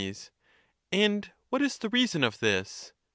[0.91, 2.91] And what is the reason of this?